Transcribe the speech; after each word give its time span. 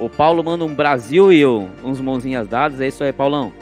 O 0.00 0.08
Paulo 0.08 0.42
manda 0.42 0.64
um 0.64 0.74
Brasil 0.74 1.30
e 1.30 1.38
eu, 1.38 1.68
uns 1.84 2.00
mãozinhas 2.00 2.48
dadas. 2.48 2.80
É 2.80 2.88
isso 2.88 3.04
aí, 3.04 3.12
Paulão. 3.12 3.52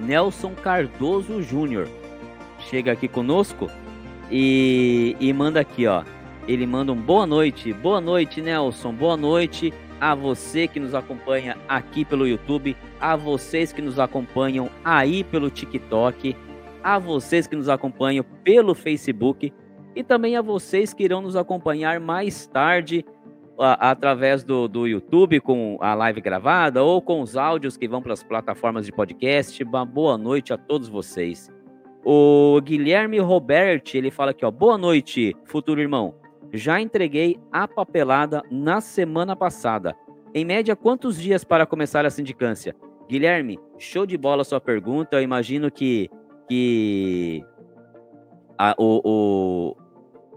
Nelson 0.00 0.52
Cardoso 0.56 1.40
Júnior 1.42 1.88
chega 2.58 2.90
aqui 2.90 3.06
conosco 3.06 3.70
e, 4.28 5.16
e 5.20 5.32
manda 5.32 5.60
aqui, 5.60 5.86
ó. 5.86 6.02
Ele 6.48 6.66
manda 6.66 6.92
um 6.92 7.00
boa 7.00 7.24
noite. 7.24 7.72
Boa 7.72 8.00
noite, 8.00 8.40
Nelson. 8.40 8.92
Boa 8.92 9.16
noite 9.16 9.72
a 10.00 10.12
você 10.14 10.66
que 10.66 10.80
nos 10.80 10.94
acompanha 10.94 11.56
aqui 11.68 12.04
pelo 12.04 12.26
YouTube, 12.26 12.76
a 13.00 13.14
vocês 13.14 13.72
que 13.72 13.82
nos 13.82 13.98
acompanham 13.98 14.70
aí 14.84 15.22
pelo 15.22 15.50
TikTok, 15.50 16.36
a 16.82 16.98
vocês 16.98 17.46
que 17.46 17.56
nos 17.56 17.68
acompanham 17.68 18.24
pelo 18.44 18.74
Facebook 18.74 19.52
e 19.94 20.04
também 20.04 20.36
a 20.36 20.42
vocês 20.42 20.94
que 20.94 21.04
irão 21.04 21.20
nos 21.20 21.36
acompanhar 21.36 22.00
mais 22.00 22.46
tarde 22.46 23.04
a, 23.58 23.90
através 23.90 24.44
do, 24.44 24.68
do 24.68 24.86
YouTube 24.86 25.40
com 25.40 25.76
a 25.80 25.94
live 25.94 26.20
gravada 26.20 26.82
ou 26.82 27.02
com 27.02 27.20
os 27.20 27.36
áudios 27.36 27.76
que 27.76 27.88
vão 27.88 28.00
para 28.00 28.12
as 28.12 28.22
plataformas 28.22 28.86
de 28.86 28.92
podcast. 28.92 29.62
Uma 29.64 29.84
boa 29.84 30.16
noite 30.16 30.52
a 30.52 30.56
todos 30.56 30.88
vocês. 30.88 31.50
O 32.04 32.60
Guilherme 32.62 33.18
Roberti, 33.18 33.98
ele 33.98 34.10
fala 34.10 34.30
aqui, 34.30 34.44
ó, 34.44 34.50
boa 34.50 34.78
noite, 34.78 35.36
futuro 35.44 35.80
irmão. 35.80 36.14
Já 36.52 36.80
entreguei 36.80 37.38
a 37.52 37.68
papelada 37.68 38.42
na 38.50 38.80
semana 38.80 39.36
passada. 39.36 39.94
Em 40.34 40.44
média, 40.44 40.76
quantos 40.76 41.20
dias 41.20 41.44
para 41.44 41.66
começar 41.66 42.06
a 42.06 42.10
sindicância? 42.10 42.74
Guilherme, 43.08 43.58
show 43.78 44.06
de 44.06 44.16
bola 44.16 44.42
a 44.42 44.44
sua 44.44 44.60
pergunta. 44.60 45.16
Eu 45.16 45.22
imagino 45.22 45.70
que, 45.70 46.10
que 46.48 47.44
a, 48.56 48.74
o, 48.78 49.74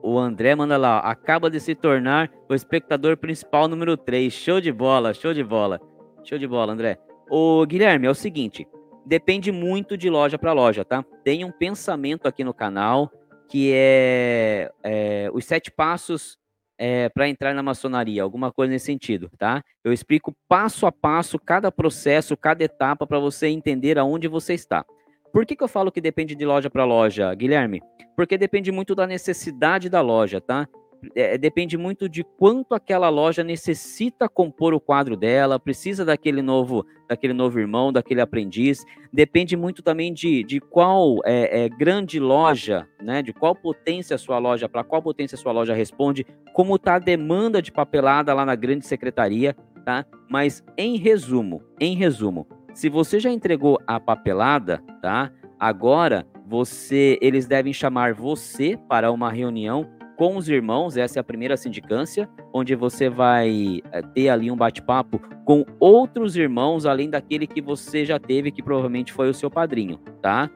o, 0.04 0.12
o 0.14 0.20
André 0.20 0.56
manda 0.56 0.78
lá, 0.78 1.00
acaba 1.00 1.50
de 1.50 1.59
se 1.59 1.73
tornar 1.73 2.30
o 2.50 2.53
espectador 2.53 3.18
principal 3.18 3.68
número 3.68 3.95
3. 3.95 4.31
Show 4.31 4.62
de 4.62 4.72
bola, 4.72 5.14
show 5.14 5.34
de 5.34 5.44
bola. 5.44 5.80
Show 6.23 6.38
de 6.38 6.48
bola, 6.48 6.73
André. 6.73 7.00
O 7.30 7.66
Guilherme, 7.66 8.08
é 8.08 8.09
o 8.09 8.16
seguinte, 8.16 8.68
depende 9.06 9.52
muito 9.52 9.98
de 9.98 10.09
loja 10.09 10.38
para 10.38 10.53
loja, 10.53 10.84
tá? 10.84 11.03
Tem 11.23 11.45
um 11.45 11.52
pensamento 11.52 12.28
aqui 12.28 12.44
no 12.44 12.53
canal 12.53 13.09
que 13.48 13.72
é, 13.73 14.72
é 14.84 15.30
os 15.34 15.46
sete 15.46 15.72
passos 15.72 16.38
é, 16.78 17.09
para 17.09 17.30
entrar 17.30 17.53
na 17.53 17.62
maçonaria, 17.62 18.23
alguma 18.23 18.52
coisa 18.52 18.72
nesse 18.72 18.88
sentido, 18.88 19.30
tá? 19.38 19.64
Eu 19.84 19.94
explico 19.94 20.36
passo 20.48 20.86
a 20.86 20.92
passo 20.92 21.38
cada 21.38 21.72
processo, 21.72 22.36
cada 22.36 22.64
etapa 22.64 23.06
para 23.06 23.20
você 23.20 23.48
entender 23.48 23.98
aonde 24.00 24.28
você 24.28 24.53
está. 24.53 24.86
Por 25.32 25.46
que, 25.46 25.56
que 25.56 25.64
eu 25.64 25.68
falo 25.68 25.92
que 25.92 26.02
depende 26.02 26.36
de 26.36 26.46
loja 26.46 26.70
para 26.70 26.84
loja, 26.84 27.34
Guilherme? 27.34 27.82
Porque 28.16 28.38
depende 28.38 28.72
muito 28.72 28.94
da 28.94 29.08
necessidade 29.08 29.90
da 29.90 30.02
loja, 30.02 30.42
tá? 30.42 30.68
é, 31.16 31.38
depende 31.38 31.78
muito 31.78 32.08
de 32.08 32.24
quanto 32.24 32.74
aquela 32.74 33.10
loja 33.10 33.44
necessita 33.44 34.30
compor 34.30 34.74
o 34.74 34.80
quadro 34.80 35.16
dela, 35.16 35.59
precisa 35.59 36.06
daquele 36.06 36.42
novo, 36.42 36.86
daquele 37.09 37.34
novo 37.34 37.59
irmão, 37.59 37.92
daquele 37.92 38.22
aprendiz. 38.22 38.84
Depende 39.12 39.58
muito 39.58 39.82
também 39.82 40.14
de, 40.14 40.44
de 40.44 40.59
qual 40.59 41.18
é, 41.26 41.66
é 41.66 41.70
grande 41.70 42.20
loja, 42.20 42.88
né? 43.02 43.22
De 43.22 43.34
qual 43.34 43.56
potência 43.56 44.16
a 44.16 44.20
sua 44.20 44.38
loja, 44.38 44.70
para 44.70 44.84
qual 44.84 45.02
potência 45.02 45.36
a 45.36 45.40
sua 45.40 45.52
loja 45.52 45.74
responde, 45.74 46.26
como 46.54 46.76
está 46.76 46.96
a 46.96 47.00
demanda 47.00 47.62
de 47.62 47.72
papelada 47.72 48.34
lá 48.34 48.46
na 48.46 48.56
grande 48.56 48.86
secretaria, 48.86 49.56
tá? 49.86 50.06
Mas 50.30 50.64
em 50.78 50.98
resumo, 50.98 51.64
em 51.80 51.96
resumo, 51.96 52.48
se 52.74 52.90
você 52.90 53.20
já 53.20 53.30
entregou 53.30 53.80
a 53.86 54.00
papelada, 54.00 54.82
tá? 55.02 55.32
Agora 55.60 56.26
você, 56.48 57.18
eles 57.22 57.48
devem 57.48 57.72
chamar 57.72 58.14
você 58.14 58.78
para 58.90 59.12
uma 59.12 59.32
reunião 59.32 59.90
com 60.18 60.38
os 60.38 60.48
irmãos, 60.48 60.98
essa 60.98 61.18
é 61.18 61.22
a 61.22 61.24
primeira 61.24 61.58
sindicância, 61.58 62.30
onde 62.54 62.76
você 62.76 63.10
vai 63.10 63.80
eh, 63.92 64.02
ter 64.14 64.30
ali 64.30 64.52
um 64.52 64.56
bate-papo 64.56 65.20
com 65.46 65.66
outros 65.80 66.36
irmãos, 66.36 66.86
além 66.86 67.10
daquele 67.10 67.48
que 67.48 67.60
você 67.60 68.06
já 68.06 68.20
teve, 68.20 68.52
que 68.52 68.62
provavelmente 68.62 69.12
foi 69.12 69.30
o 69.30 69.34
seu 69.34 69.50
padrinho, 69.50 69.98
tá? 70.22 70.48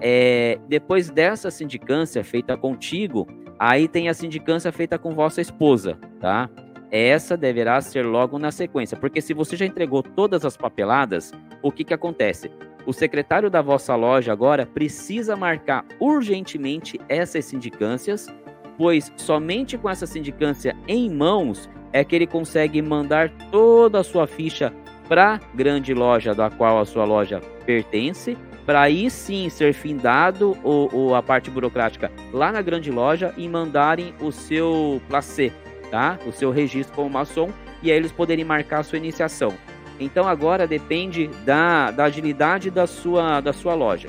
É, 0.00 0.58
depois 0.68 1.08
dessa 1.08 1.52
sindicância 1.52 2.24
feita 2.24 2.56
contigo, 2.56 3.28
aí 3.60 3.86
tem 3.86 4.08
a 4.08 4.14
sindicância 4.14 4.72
feita 4.72 4.98
com 4.98 5.14
vossa 5.14 5.40
esposa, 5.40 5.96
tá? 6.18 6.50
Essa 6.92 7.36
deverá 7.36 7.80
ser 7.80 8.04
logo 8.04 8.38
na 8.38 8.52
sequência, 8.52 8.96
porque 8.96 9.20
se 9.20 9.34
você 9.34 9.56
já 9.56 9.66
entregou 9.66 10.02
todas 10.02 10.44
as 10.44 10.56
papeladas, 10.56 11.32
o 11.60 11.72
que 11.72 11.82
que 11.82 11.94
acontece? 11.94 12.52
O 12.86 12.92
secretário 12.92 13.50
da 13.50 13.62
vossa 13.62 13.96
loja 13.96 14.32
agora 14.32 14.66
precisa 14.66 15.34
marcar 15.34 15.84
urgentemente 15.98 17.00
essas 17.08 17.46
sindicâncias 17.46 18.28
pois 18.76 19.12
somente 19.16 19.76
com 19.78 19.88
essa 19.88 20.06
sindicância 20.06 20.76
em 20.88 21.10
mãos 21.10 21.68
é 21.92 22.04
que 22.04 22.16
ele 22.16 22.26
consegue 22.26 22.80
mandar 22.80 23.30
toda 23.50 24.00
a 24.00 24.04
sua 24.04 24.26
ficha 24.26 24.72
para 25.08 25.34
a 25.34 25.40
grande 25.54 25.92
loja 25.92 26.34
da 26.34 26.50
qual 26.50 26.80
a 26.80 26.84
sua 26.84 27.04
loja 27.04 27.40
pertence, 27.66 28.36
para 28.64 28.80
aí 28.80 29.10
sim 29.10 29.48
ser 29.48 29.74
findado 29.74 30.56
ou, 30.62 30.88
ou, 30.92 31.14
a 31.14 31.22
parte 31.22 31.50
burocrática 31.50 32.10
lá 32.32 32.50
na 32.50 32.62
grande 32.62 32.90
loja 32.90 33.34
e 33.36 33.46
mandarem 33.48 34.14
o 34.20 34.32
seu 34.32 35.02
placê, 35.08 35.52
tá? 35.92 36.18
O 36.26 36.32
seu 36.32 36.50
registro 36.50 36.96
como 36.96 37.10
maçom 37.10 37.50
e 37.82 37.92
aí 37.92 37.96
eles 37.98 38.10
poderem 38.10 38.46
marcar 38.46 38.80
a 38.80 38.82
sua 38.82 38.96
iniciação. 38.96 39.52
Então 40.00 40.26
agora 40.26 40.66
depende 40.66 41.28
da, 41.44 41.90
da 41.90 42.04
agilidade 42.04 42.70
da 42.70 42.86
sua, 42.86 43.42
da 43.42 43.52
sua 43.52 43.74
loja. 43.74 44.08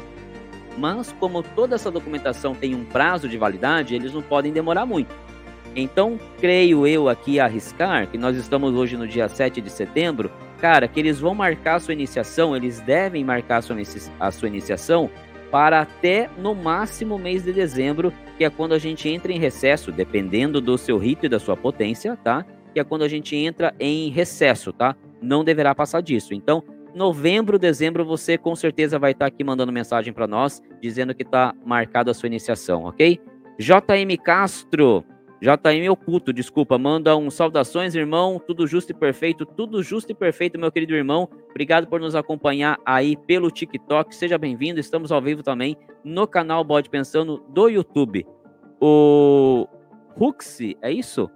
Mas, 0.78 1.14
como 1.20 1.44
toda 1.44 1.76
essa 1.76 1.92
documentação 1.92 2.56
tem 2.56 2.74
um 2.74 2.86
prazo 2.86 3.28
de 3.28 3.38
validade, 3.38 3.94
eles 3.94 4.14
não 4.14 4.24
podem 4.24 4.52
demorar 4.52 4.86
muito. 4.86 5.14
Então, 5.76 6.20
creio 6.40 6.88
eu 6.88 7.10
aqui 7.10 7.40
arriscar, 7.40 8.08
que 8.08 8.18
nós 8.18 8.38
estamos 8.38 8.74
hoje 8.74 8.96
no 8.96 9.08
dia 9.08 9.28
7 9.28 9.62
de 9.62 9.70
setembro, 9.70 10.32
cara, 10.60 10.88
que 10.88 11.00
eles 11.00 11.20
vão 11.20 11.36
marcar 11.36 11.76
a 11.76 11.80
sua 11.80 11.94
iniciação, 11.94 12.56
eles 12.56 12.80
devem 12.80 13.24
marcar 13.24 13.58
a 13.58 13.62
sua, 13.62 13.76
a 14.20 14.32
sua 14.32 14.48
iniciação 14.48 15.12
para 15.52 15.82
até 15.82 16.30
no 16.38 16.56
máximo 16.56 17.20
mês 17.20 17.44
de 17.44 17.54
dezembro, 17.54 18.12
que 18.38 18.44
é 18.44 18.50
quando 18.50 18.74
a 18.74 18.80
gente 18.80 19.08
entra 19.10 19.32
em 19.32 19.40
recesso, 19.40 19.92
dependendo 19.92 20.60
do 20.60 20.78
seu 20.78 20.98
rito 20.98 21.26
e 21.26 21.30
da 21.30 21.40
sua 21.40 21.56
potência, 21.56 22.18
tá? 22.18 22.46
Que 22.74 22.80
é 22.80 22.84
quando 22.84 23.04
a 23.04 23.08
gente 23.08 23.36
entra 23.36 23.74
em 23.80 24.10
recesso, 24.10 24.74
tá? 24.74 24.96
Não 25.22 25.44
deverá 25.44 25.74
passar 25.76 26.02
disso. 26.02 26.34
Então, 26.34 26.64
novembro, 26.94 27.58
dezembro, 27.60 28.06
você 28.06 28.38
com 28.38 28.56
certeza 28.56 29.00
vai 29.00 29.12
estar 29.12 29.26
aqui 29.26 29.44
mandando 29.44 29.72
mensagem 29.72 30.14
para 30.14 30.28
nós, 30.28 30.62
dizendo 30.82 31.14
que 31.14 31.24
está 31.24 31.54
marcada 31.66 32.12
a 32.12 32.14
sua 32.14 32.28
iniciação, 32.28 32.86
ok? 32.86 33.20
JM 33.60 34.18
Castro, 34.24 35.04
JM 35.44 35.90
Oculto, 35.92 36.32
desculpa, 36.32 36.78
manda 36.78 37.18
um 37.18 37.30
saudações, 37.30 37.96
irmão, 37.96 38.40
tudo 38.40 38.66
justo 38.66 38.92
e 38.92 38.94
perfeito, 38.94 39.46
tudo 39.46 39.84
justo 39.84 40.10
e 40.10 40.16
perfeito, 40.16 40.58
meu 40.58 40.72
querido 40.72 40.96
irmão. 40.96 41.28
Obrigado 41.50 41.86
por 41.86 42.00
nos 42.00 42.16
acompanhar 42.16 42.80
aí 42.86 43.18
pelo 43.18 43.52
TikTok, 43.52 44.16
seja 44.16 44.38
bem-vindo, 44.38 44.80
estamos 44.80 45.12
ao 45.12 45.22
vivo 45.22 45.44
também 45.44 45.76
no 46.02 46.26
canal 46.26 46.64
Bode 46.64 46.90
Pensando 46.90 47.44
do 47.50 47.68
YouTube. 47.68 48.26
O 48.80 49.68
Ruxi, 50.16 50.78
é 50.82 50.90
isso? 50.90 51.30